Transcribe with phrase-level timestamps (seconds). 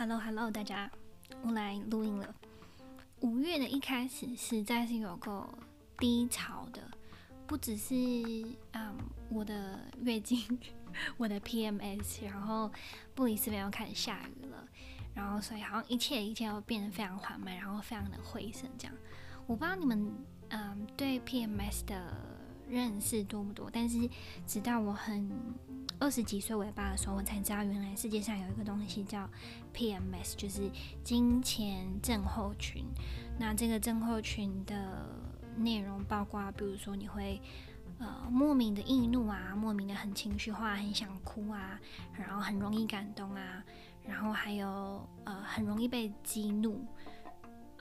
[0.00, 0.90] Hello，Hello，大家，
[1.42, 2.34] 我来录音了。
[3.20, 5.46] 五月的一开始实在是有够
[5.98, 6.80] 低潮的，
[7.46, 7.94] 不只是
[8.72, 8.96] 嗯
[9.28, 10.58] 我的月经，
[11.18, 12.72] 我的 PMS，然后
[13.14, 14.66] 布里斯本又开始下雨了，
[15.12, 18.96] 然后所以好像一切一切都变得非常缓慢，然后非常的灰色这样。
[19.46, 20.10] 我不知道你们
[20.48, 22.29] 嗯对 PMS 的
[22.70, 24.08] 认识多不多，但是
[24.46, 25.28] 直到我很
[25.98, 29.28] 二十几岁尾巴的时候，我才知道原来世界上有一个东西叫
[29.74, 30.70] PMS，就是
[31.02, 32.84] 金钱症候群。
[33.38, 35.04] 那这个症候群的
[35.56, 37.40] 内容包括，比如说你会
[37.98, 41.78] 呃莫名的易怒啊，莫名的很情绪化，很想哭啊，
[42.16, 43.64] 然后很容易感动啊，
[44.06, 46.84] 然后还有呃很容易被激怒。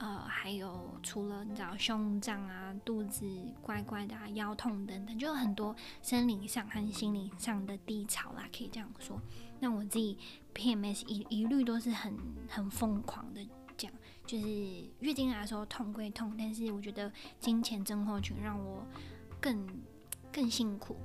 [0.02, 3.30] 呃，还有除了你知道胸胀啊、肚子
[3.62, 9.20] 怪怪的啊、腰痛等等，就有很多生理上和心理上的低潮啦，可以这样说。
[9.59, 10.17] 那我自己
[10.56, 13.91] PMS 一一律都是很很疯狂的讲，
[14.25, 14.47] 就是
[15.00, 18.86] 月经来的时候痛归痛，但是我觉得金钱症候群让我
[19.41, 19.67] 更
[20.31, 20.95] 更辛苦。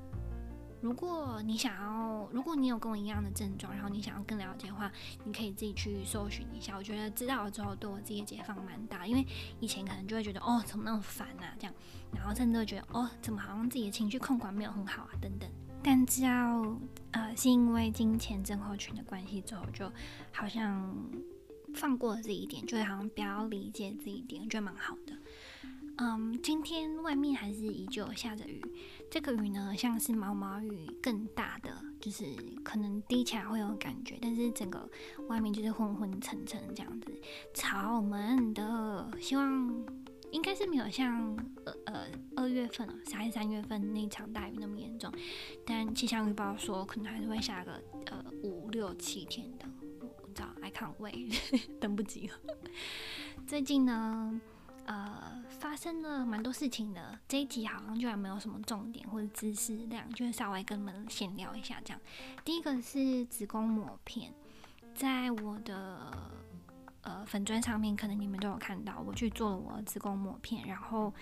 [0.85, 4.93] 如果你想要，如果你有跟我一样的症状，然后你想要更了解的话，
[5.25, 6.77] 你可以自己去搜寻一下。
[6.77, 9.07] 我觉得知道了之后，对我自己的解放蛮大。
[9.07, 9.27] 因为
[9.61, 11.73] 以前可能就会觉得，哦，怎么那么烦啊，这样，
[12.15, 15.49] 然后甚至会觉得，哦，怎么好像自己的情绪控管没有很好啊，等等。
[15.83, 16.79] 但只要
[17.13, 19.91] 呃是因为金钱症候群的关系之后，就
[20.33, 20.95] 好像
[21.75, 25.17] 放过了这一点，就会好像比较理解这一点，我觉得蛮好的。
[25.97, 28.61] 嗯，今天外面还是依旧下着雨。
[29.11, 31.71] 这个雨呢，像是毛毛雨更大的，
[32.01, 32.25] 就是
[32.65, 34.91] 可能滴起来会有感觉，但是整个
[35.29, 37.15] 外面就是昏昏沉沉这样子，
[37.55, 39.09] 超闷的。
[39.21, 39.73] 希望
[40.33, 45.13] 应该是没有像呃呃二月份啊，三三月份那场大雨那么严重，
[45.65, 49.67] 但气象预报说可能还是会下个呃五六七天的。
[50.01, 51.39] 我知道，I can't wait，
[51.79, 52.35] 等不及了。
[53.47, 54.41] 最近呢，
[54.87, 57.19] 呃，发生了蛮多事情的。
[57.27, 62.01] 这一集好像就还没有什么重点或者知识量，就是稍微跟你们闲聊一下这样。
[62.45, 64.33] 第一个是子宫膜片，
[64.95, 66.31] 在我的
[67.03, 71.13] 呃粉砖上面，可能你们都有看到，我去做了我的子宫膜片，然后。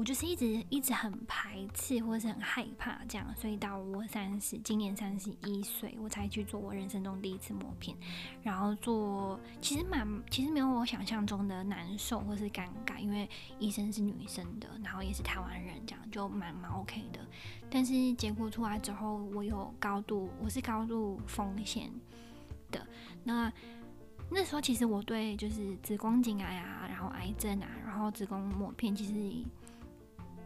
[0.00, 7.94] 我就是一直一直很排斥或者是很害怕这样，所以到我三十，今年三十一岁，我才去做我人生中第一次磨片，
[8.42, 13.28] 然后做其实蛮其实没有我想象中的难受或是尴尬，因为
[13.58, 17.20] 医生是女生的，然后也是台湾人，这样就蛮蛮 OK 的。
[17.68, 21.90] 但是结果出来之后，我有高度，我是高度风险
[22.70, 22.86] 的。
[23.22, 23.52] 那
[24.30, 29.44] 那时候其实我对就是子宫颈癌啊，然后癌症啊，然后子宫抹片，其实。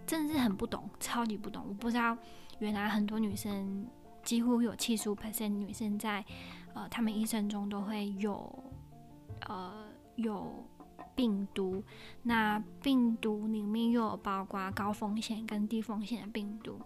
[0.07, 1.65] 真的是很不懂，超级不懂。
[1.69, 2.17] 我不知道，
[2.59, 3.87] 原来很多女生，
[4.23, 6.25] 几乎有七十五 percent 女生在，
[6.75, 8.65] 呃，她们一生中都会有，
[9.49, 10.65] 呃，有
[11.15, 11.83] 病毒。
[12.23, 16.79] 那病毒里面又有包括高风险跟低风险的病毒。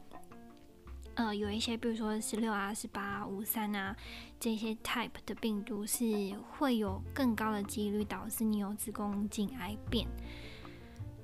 [1.14, 3.96] 呃，有一些，比如说十六啊、十八啊、五三啊
[4.38, 6.04] 这些 type 的病毒是
[6.48, 10.06] 会有更高的几率导致你有子宫颈癌变。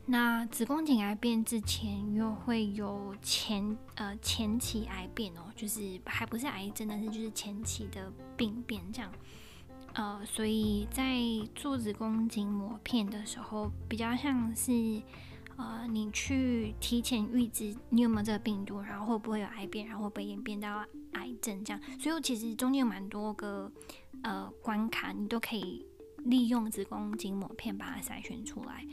[0.07, 9.11] 那子宫颈癌变之前又会有前呃前期癌变哦，就是还不是癌症，但是就是前期的病变这样，
[9.95, 11.19] 呃，所以在
[11.55, 15.01] 做子宫颈抹片的时候，比较像是
[15.57, 23.73] 呃你去提前预知你有没有这个病毒，然后会不会有癌变，然后会不会演变到癌症这样，所以其实中间有蛮多个
[24.23, 25.87] 呃关卡，你都可以
[26.19, 28.87] 利用子宫颈抹片把它筛选出来。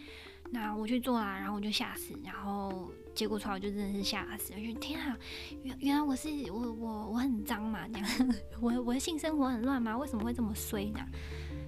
[0.53, 5.17] 那我去做啦，然后我就吓死，然后结果出来我就真的是吓死，我觉得天啊，
[5.63, 9.97] 原原来我是我我我很脏嘛，这样，我我的性生活很乱吗？
[9.97, 10.99] 为什么会这么衰呢？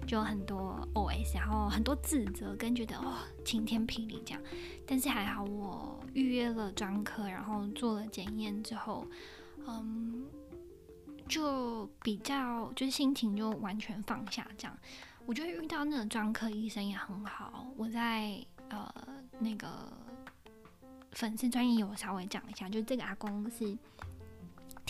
[0.05, 4.43] 就很多 OS，然后很多自责跟觉得哦晴天霹雳这样，
[4.85, 9.07] 但是还好我预约了专科，然后做了检验之后，
[9.65, 10.25] 嗯，
[11.29, 14.77] 就比较就是心情就完全放下这样，
[15.25, 18.45] 我觉得遇到那个专科医生也很好，我在。
[18.77, 19.07] 呃，
[19.39, 19.67] 那个
[21.11, 23.77] 粉丝专业有稍微讲一下，就这个阿公是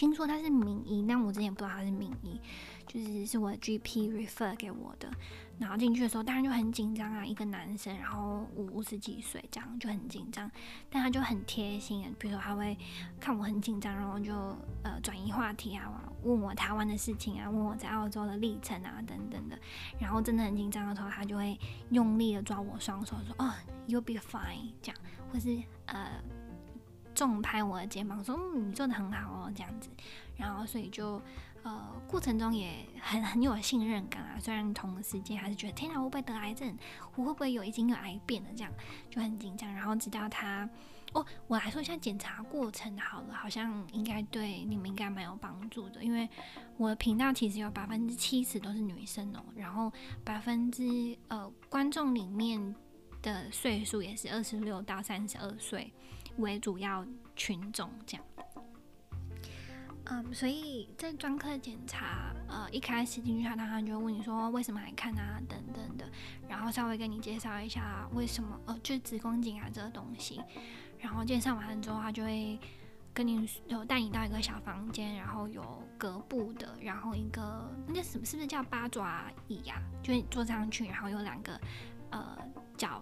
[0.04, 2.38] 听说他是名医，但我之前不知道他是名医，
[2.86, 5.10] 就是是我 GP refer 给我的。
[5.58, 10.52] 然后进去的时候，当然就很紧张啊，一个男生，然后五十几岁这样就很紧张，
[10.90, 12.78] 但他就很贴心，比如说他会
[13.18, 14.34] 看我很紧张，然后就
[14.84, 15.90] 呃转移话题啊，
[16.24, 19.58] 问我台湾的事情啊，问我在澳洲的历程啊等等的。
[20.02, 21.58] 然后真的很紧张的时候，他就会
[21.92, 23.54] 用力的抓我双手，说：“哦
[23.88, 25.02] ，you'll be fine。”这样，
[25.32, 26.22] 或是呃
[27.28, 29.90] 重拍我的肩膀，说：“嗯，你做得很好哦。”这样子。
[30.36, 31.22] 然后所以就
[31.64, 34.38] 呃，过程中也很很有信任感啊。
[34.40, 36.76] 虽然同时间还是觉得天哪，我会不会得癌症？
[37.16, 38.50] 我会不会有已经有癌变了？
[38.56, 38.74] 这样
[39.10, 39.74] 就很紧张。
[39.74, 40.68] 然后直到他
[41.14, 46.04] 哦，我来说一下检查过程好了，好像应该对你们应该蛮有帮助的。
[46.04, 46.28] 因为
[46.78, 49.94] 我的频道其实有百分之七十都是女生哦，然后
[50.24, 52.76] 百分之呃观众里面
[53.22, 55.94] 的岁数也是二十六到三十二岁
[56.38, 58.26] 为主要群众这样。
[60.06, 66.06] 嗯，所以在专科检查，呃，一开始进去他当然就会问你说为什么来看啊，等等的，
[66.50, 70.42] 然后稍微跟你介绍一下为什么，呃，就是子宫颈癌这个东西，
[71.00, 72.60] 然后介绍完了之后，他就会
[73.14, 80.04] 跟你有带你到一个小房间，然后有隔布的，然后一个那个什么是不是叫八爪椅呀、啊？
[80.04, 81.58] 就坐上去，然后有两个
[82.10, 82.38] 呃
[82.76, 83.02] 脚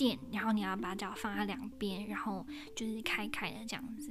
[0.00, 4.10] 垫，然后你要把脚放在两边，然后就是开开的这样子。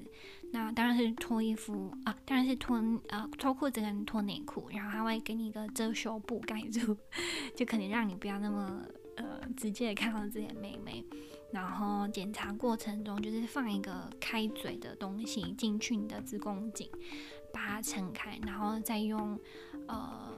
[0.51, 2.77] 那当然是脱衣服啊，当然是脱
[3.07, 6.95] 呃脱裤子跟脱内裤，然后他会给你一个遮羞布盖住，
[7.57, 8.83] 就可能让你不要那么
[9.15, 11.03] 呃直接的看到自己的妹妹。
[11.51, 16.88] 然后检查过程中就是放一个开嘴的东西进去你的子宫颈，
[17.51, 19.39] 把它撑开，然后再用
[19.88, 20.31] 呃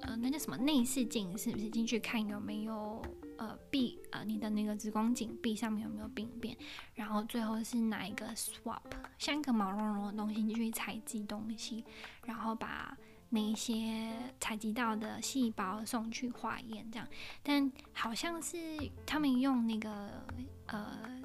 [0.00, 3.00] 呃那叫什么内视镜是不是进去看有没有。
[3.40, 6.54] 呃，壁呃，你的那个子宫颈壁上面有没有病变？
[6.94, 8.82] 然后最后是拿一个 swap，
[9.18, 11.82] 像一个毛茸茸的东西，你去采集东西，
[12.26, 12.94] 然后把
[13.30, 17.08] 那些采集到的细胞送去化验，这样。
[17.42, 18.58] 但好像是
[19.06, 20.22] 他们用那个
[20.66, 21.22] 呃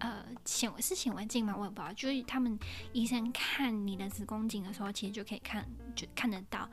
[0.00, 1.54] 呃显是显微镜吗？
[1.56, 1.92] 我也不知道。
[1.92, 2.58] 就是他们
[2.92, 5.64] 医生看你的子宫颈的时候，其实就可以看
[5.94, 6.68] 就看得到，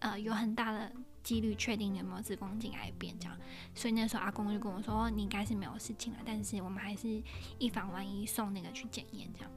[0.00, 0.90] 呃，有很大的。
[1.24, 3.36] 几率确定有没有子宫颈癌变这样，
[3.74, 7.20] 所以那时候阿公就跟我说，你应该是没有事情了，但是我们还是
[7.58, 9.50] 以防万一送那个去检验这样。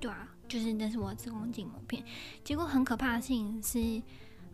[0.00, 2.04] 对啊，就是那是我子宫颈抹片，
[2.42, 4.02] 结果很可怕的事情是，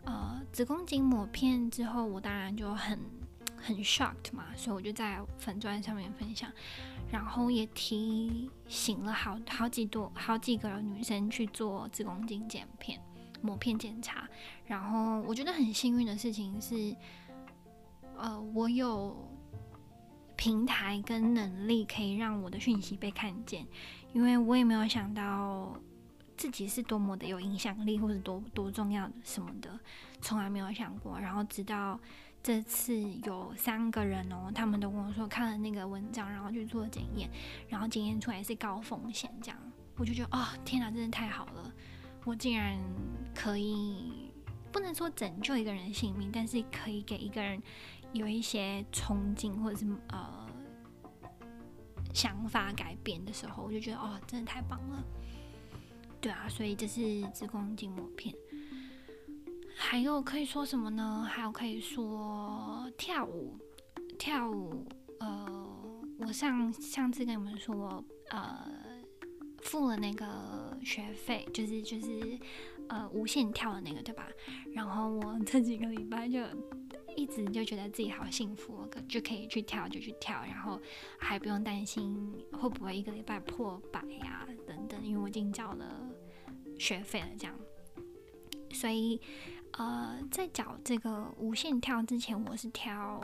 [0.04, 2.98] 呃，子宫颈抹片之后，我当然就很
[3.56, 6.52] 很 shocked 嘛，所以我就在粉钻上面分享，
[7.10, 13.00] 然后也提醒了好好几多好几个女生去做子宫颈剪片。
[13.40, 14.28] 抹片检查，
[14.66, 16.94] 然后我觉得很幸运的事情是，
[18.16, 19.16] 呃，我有
[20.36, 23.66] 平台跟能力可以让我的讯息被看见，
[24.12, 25.74] 因为我也没有想到
[26.36, 29.78] 自己是多么的有影响力，或者多多重要的什么的，
[30.20, 31.18] 从来没有想过。
[31.18, 31.98] 然后直到
[32.42, 37.28] 这次有三个人哦，他们都跟我说看了那个文章，然后去做检验，
[37.68, 39.58] 然后检验出来是高风险，这样
[39.96, 41.72] 我就觉得哦，天哪，真的太好了。
[42.28, 42.78] 我竟然
[43.34, 44.30] 可以
[44.70, 47.58] 不能说拯救一个人性命，但是可以给一个人
[48.12, 50.46] 有一些憧憬或者是呃
[52.12, 55.02] 想法改变的时候，我就觉得哦，真的太棒了。
[56.20, 58.34] 对啊，所以这是子宫颈膜片。
[59.74, 61.26] 还有可以说什么呢？
[61.32, 63.56] 还有可以说跳舞，
[64.18, 64.84] 跳舞。
[65.20, 65.66] 呃，
[66.18, 68.86] 我上上次跟你们说，呃。
[69.62, 72.38] 付了那个学费，就是就是
[72.88, 74.28] 呃无限跳的那个，对吧？
[74.72, 76.40] 然后我这几个礼拜就
[77.16, 80.80] 一直就觉得自己好幸福，就可以去跳就去跳，然后
[81.18, 86.08] 还不用担心会不会一个礼拜破百呀、等等，因为我已经交了
[86.78, 87.54] 学费了，这样。
[88.70, 89.20] 所以
[89.72, 93.20] 呃，在缴这个无限跳之前，我是跳。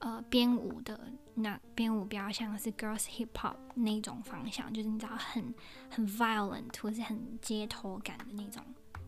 [0.00, 0.98] 呃，编舞的
[1.34, 5.54] 那编舞比较像是 girls hip hop 那种方向，就是你知道很
[5.90, 8.62] 很 violent 或是很街头感的那种，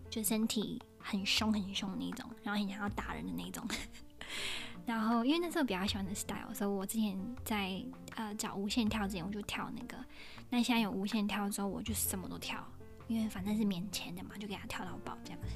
[0.08, 3.66] 就身体很凶很凶那种，然后很想要打人的那种。
[4.86, 7.84] 然后因为那时候比较喜欢的 style，所以我之前在
[8.16, 10.02] 呃找无限跳之前我就跳那个，
[10.48, 12.66] 那现在有无限跳之后我就什么都跳。
[13.08, 15.48] 因为反正是免钱的嘛，就给他跳到爆这样子。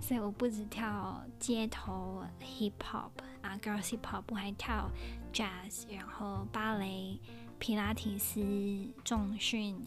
[0.00, 3.10] 所以我不止跳街头 hip hop
[3.40, 4.90] 啊，girl hip hop，我还跳
[5.32, 7.18] jazz，然后芭蕾、
[7.58, 8.40] 皮拉提斯、
[9.04, 9.80] 重训，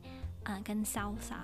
[0.43, 1.35] 嗯，跟 salsa。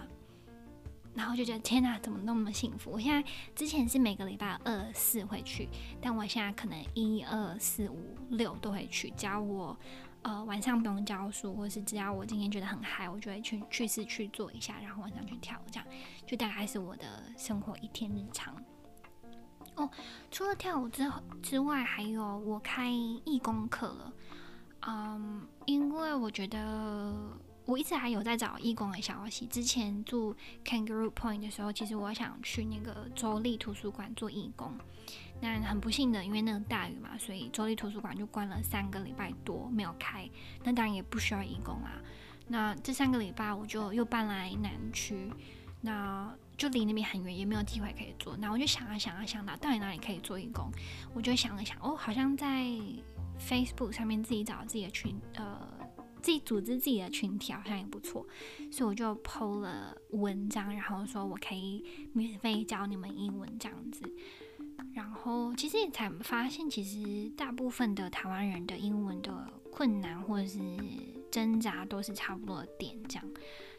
[1.14, 2.92] 然后就觉得天哪，怎么那么幸福？
[2.92, 5.70] 我现在之前是每个礼拜二四会去，
[6.02, 9.78] 但我现在可能一二四五六都会去，只要我。
[10.26, 15.88] 呃，晚上不用教书，或是只要我今天觉得很嗨，我就会去去试去做一下，然后晚上去跳，这样
[16.26, 17.06] 就大概是我的
[17.38, 18.56] 生活一天日常。
[19.76, 19.88] 哦，
[20.32, 21.08] 除了跳舞之
[21.44, 24.14] 之外，还有我开义工课了。
[24.88, 27.14] 嗯，因为我觉得
[27.66, 29.46] 我一直还有在找义工的消息。
[29.46, 34.74] 之前住 Kangaroo Point 的时候，其实我想去那个州立图书馆做义工。
[35.46, 40.28] 但很不幸的，因为那个大雨嘛，所以州立图书馆就关了三个礼拜多，没有开。
[40.64, 42.02] 那当然也不需要义工啊。
[42.48, 45.32] 那这三个礼拜我就又搬来南区。
[45.82, 48.36] 那就离那边很远，也没有机会可以做。
[48.38, 50.72] 那我就想啊想啊想到到底哪里可以做义工，
[51.14, 52.66] 我就想了想，哦，好像在
[53.40, 55.62] Facebook 上面自己找自己的群，呃，
[56.24, 58.26] 自己组织自己的群体好像也不错，
[58.72, 64.02] 所以我就 PO 了文章，然后说我可以免费教你们英文这样子。
[64.96, 70.60] 然后其实也才发现，其实大部分的台湾人的英文的困难或者是
[71.30, 73.26] 挣扎都是差不多的点，这样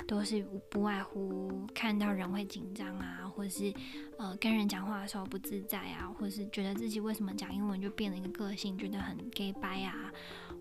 [0.07, 3.73] 都是不外乎看到人会紧张啊，或者是
[4.19, 10.13] 呃跟人讲话的时候不自在啊，或者是觉得自己为什么讲英文就变了一个个性，觉得很 gay 掰啊，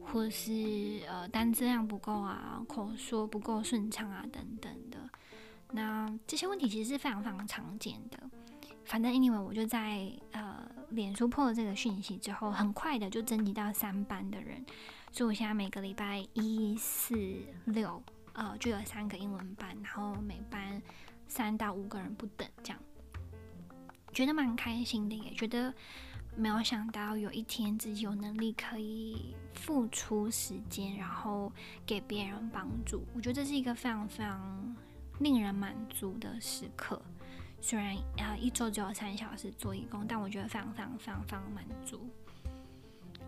[0.06, 4.98] 或者是呃单字量不够啊，口说不够顺畅啊等等的。
[5.74, 8.18] 那这些问题其实是非常非常常见的。
[8.86, 14.64] 反正英文我就在呃脸书破了这个讯息之后，很快的就征集到三班的人，
[15.12, 17.16] 所以我现在每个礼拜一、四、
[17.66, 18.02] 六，
[18.34, 20.82] 呃，就有三个英文班，然后每班
[21.28, 22.80] 三到五个人不等，这样，
[24.14, 25.74] 觉得蛮开心的，也觉得
[26.36, 31.52] 没有想到有一天自己有能力可以付出时间，然后
[31.86, 34.76] 给别人帮助，我觉得这是一个非常非常
[35.20, 37.02] 令人满足的时刻。
[37.62, 42.08] 虽然呃一周只有三小时做义工，但我觉得非常非常非常非常满足。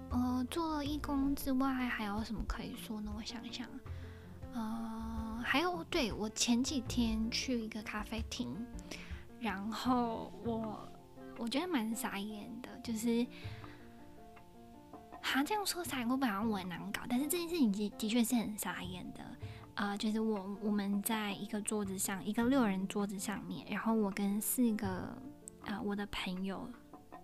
[0.09, 3.11] 呃，做了义工之外，还有什么可以说呢？
[3.17, 3.67] 我想想，
[4.53, 8.55] 呃，还有对，我前几天去一个咖啡厅，
[9.39, 10.87] 然后我
[11.37, 13.25] 我觉得蛮傻眼的，就是，
[15.21, 19.25] 哈这样说傻眼，我本来我很难搞，但是这件事情的确是很傻眼的。
[19.77, 25.15] 啊、就是我我们在一个桌子上，一个六人桌子上面，然后我跟四个
[25.65, 26.67] 啊、我的朋友，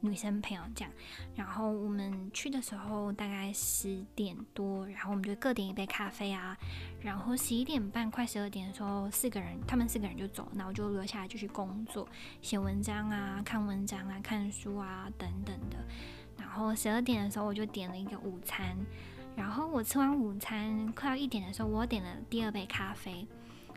[0.02, 0.94] 女生朋友这样，
[1.34, 6.56] 然后我们去的时候大概十点多，然后我们就各点一杯咖啡啊，
[7.02, 12.08] 然后十一点半快十二点的时候，四个人他们四个人就走，那我就留下来继续工作，
[12.44, 15.78] 写文章啊，看文章啊，看书啊等等的，
[16.38, 18.78] 然后十二点的时候我就点了一个午餐。
[19.36, 23.28] 然后我吃完午餐快要一点的时候，我点了第二杯咖啡，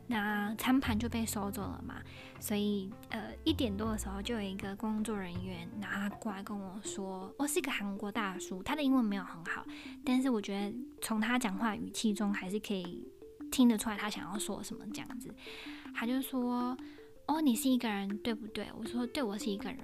[0.07, 1.97] 那餐盘就被收走了嘛。
[2.39, 9.65] 所以呃一点多的时候就有一个工作人员，拿过来跟我说，我是一个韩国大叔，他的英文没有很好，
[10.05, 13.09] 但是我觉得从他讲话语气中还是可以
[13.51, 15.35] 听得出来他想要说什么这样子。
[15.95, 16.77] 他就说，
[17.27, 18.69] 哦，你是一个人对不对？
[18.79, 19.79] 我说对，我是一个人。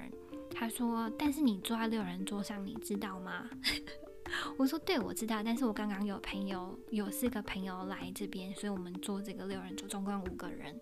[0.54, 3.48] 他说，但是你坐在六人桌上，你知道吗？
[4.56, 10.78] 我说对，我知道，但是我刚刚有朋友，有四个朋友来这边，所以我们坐这个六人桌，总共五个人。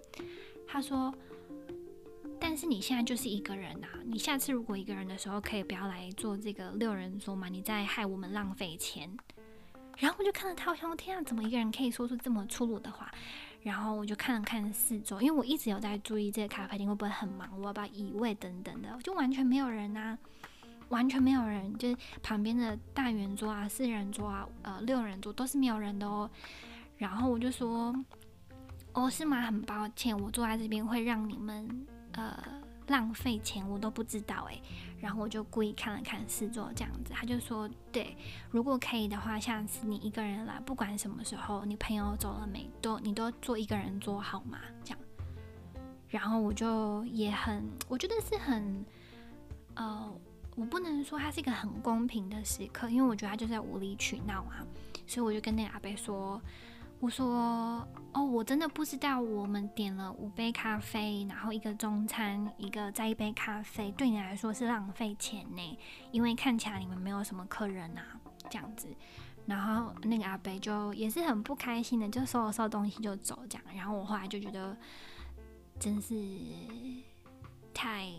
[0.66, 1.12] 他说，
[2.38, 7.48] 但是你现在就是一个人啊，你下次如果一个人的时候，可以不要来做这个六人桌嘛？
[7.48, 9.10] 你在害我们浪费钱。
[9.98, 13.10] 然后我就看到他，我想，天啊，怎么一个人可以说出这么粗鲁的话？
[13.62, 20.16] 然后我就看了看四周，因为我一直有在注意这个咖啡厅会不会很忙，我要不要移位等等的，就完全没有人啊。
[20.90, 26.30] 完全没有人，就是旁边的大圆桌啊、四人桌啊、呃六人桌都是没有人的哦。
[26.98, 27.94] 然后我就说
[28.92, 29.40] ：“哦，是吗？
[29.40, 32.36] 很抱歉，我坐在这边会让你们呃
[32.88, 34.60] 浪费钱，我都不知道诶。”
[35.00, 38.14] 然后我就故意看了看四桌这样子，他就说：“对，
[38.50, 44.98] 如果可以的话，下次你一个人来，不管什么时候，你朋友走了没，都你都坐一个人桌好吗？”这样。
[46.08, 48.84] 然后我就也很，我觉得是很
[49.76, 50.12] 呃。
[50.60, 54.60] 我不能说它是一个很公平的时刻，因为我觉得他就是在无理取闹啊，
[55.06, 56.38] 所以我就跟那个阿伯说
[57.00, 65.78] ：“我说哦，我真的不知道，我们点了五杯咖啡，然后一个中餐，一个再一杯咖啡，对你来说是浪费钱呢，
[66.12, 68.86] 因为看起来你们没有什么客人啊，这样子。”
[69.48, 73.64] 然后那个阿伯就也是很不开心的，就收了收东西就走这样。
[73.74, 74.76] 然后我后来就觉得
[75.78, 76.14] 真是
[77.72, 78.12] 太。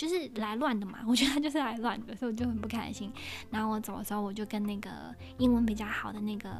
[0.00, 3.12] 就是来乱的嘛，我觉得他就是来乱的，所以我就很不开心。
[3.50, 4.90] 然后我走的时候，我就跟那个
[5.36, 6.50] 英文比较好的那个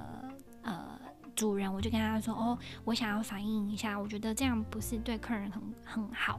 [0.61, 1.00] 呃
[1.35, 6.38] 主人，我就跟他说：“哦，我想要反映一下，我觉得这样不是对客人很很好。”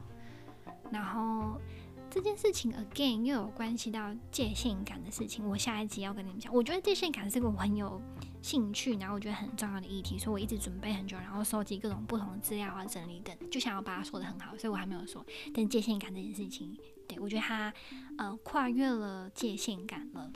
[0.92, 1.60] 然后
[2.08, 6.54] 这件事情 again 又有关系到界限感的事情，我下一集要跟你们讲。
[6.54, 8.00] 我觉得界限感是个很有
[8.42, 15.24] 兴趣，然后我觉得很重要的议题，所以我一直准备很久，然后收集各种不同的资料啊、整理等，就想要把它说得很好，所以我还没有说。
[15.54, 17.72] 但界限感这件事情，对，我觉得它
[18.18, 20.32] 呃跨越了界限感了，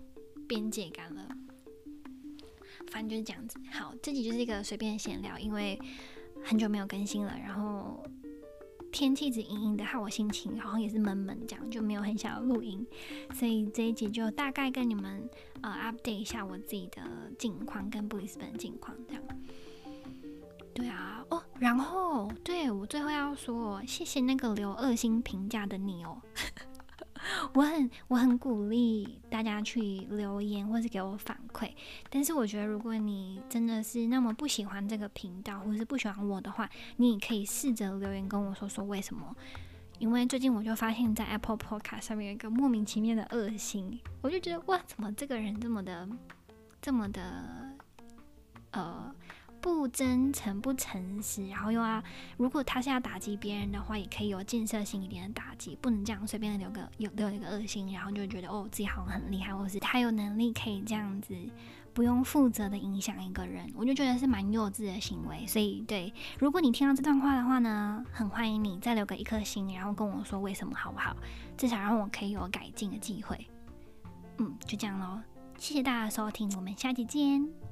[0.49, 1.29] 边界感了，
[2.91, 3.59] 反正就是这样子。
[3.73, 5.79] 好，这集就是一个随便闲聊，因为
[6.45, 8.03] 很久没有更新了，然后。
[8.97, 12.87] 天气一直阴阴的，害我心情好像也是闷闷这样，就没有很想要录音，
[13.35, 15.29] 所以这一集就大概跟你们
[15.61, 17.03] 呃 update 一下我自己的
[17.39, 19.23] 近况跟布里斯本近况这样。
[20.73, 26.23] 对啊，哦，然后，对，我最后要说，谢谢那个留二星评价的你哦。
[27.55, 31.71] 我很我很鼓励大家去留言或是给我反馈，
[32.11, 39.35] 但是我觉得如果你真的是那么不喜欢这个频道或者是不喜欢我的话，你也可以试着留言跟我说说为什么。
[39.99, 46.09] 因为最近我就发现，在 Apple Podcast 上面有一个莫名其妙的恶心，我就觉得哇，怎么这个人这么的
[46.83, 47.23] 这么的
[48.73, 49.15] 呃。
[49.67, 52.01] 不真诚、不诚实，然后又要，
[52.37, 61.35] 如果他是要打击别人的话，也可以有建设性一点的打击，不能这样随便的留个有留一个恶心，然后就觉得哦自己好像很厉害，或是他有能力可以这样子
[61.93, 65.45] 不用负责的影响一个人，我就觉得是蛮幼稚的行为。
[65.49, 71.17] 所以对，如果你听到这段话的话呢，很欢迎你再留个一颗心，然后跟我说为什么好不好？
[71.57, 73.49] 至少让我可以有改进的机会。
[74.39, 75.19] 嗯，就这样喽，
[75.59, 77.66] 谢谢大家收听，我们下期见。